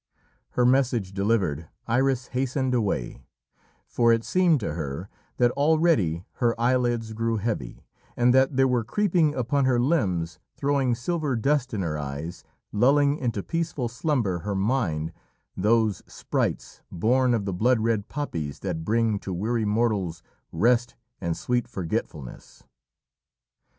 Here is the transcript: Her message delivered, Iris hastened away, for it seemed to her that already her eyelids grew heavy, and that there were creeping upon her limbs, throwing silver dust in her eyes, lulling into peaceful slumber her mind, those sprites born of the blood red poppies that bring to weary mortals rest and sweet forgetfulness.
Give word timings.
Her 0.57 0.65
message 0.65 1.13
delivered, 1.13 1.67
Iris 1.87 2.29
hastened 2.29 2.73
away, 2.73 3.21
for 3.85 4.11
it 4.11 4.23
seemed 4.23 4.59
to 4.61 4.73
her 4.73 5.09
that 5.37 5.51
already 5.51 6.25
her 6.37 6.59
eyelids 6.59 7.13
grew 7.13 7.37
heavy, 7.37 7.85
and 8.17 8.33
that 8.33 8.55
there 8.57 8.67
were 8.67 8.83
creeping 8.83 9.35
upon 9.35 9.65
her 9.65 9.79
limbs, 9.79 10.39
throwing 10.57 10.95
silver 10.95 11.35
dust 11.35 11.71
in 11.71 11.83
her 11.83 11.99
eyes, 11.99 12.43
lulling 12.71 13.17
into 13.17 13.43
peaceful 13.43 13.87
slumber 13.87 14.39
her 14.39 14.55
mind, 14.55 15.13
those 15.55 16.01
sprites 16.07 16.81
born 16.91 17.35
of 17.35 17.45
the 17.45 17.53
blood 17.53 17.79
red 17.81 18.09
poppies 18.09 18.57
that 18.61 18.83
bring 18.83 19.19
to 19.19 19.31
weary 19.31 19.65
mortals 19.65 20.23
rest 20.51 20.95
and 21.19 21.37
sweet 21.37 21.67
forgetfulness. 21.67 22.63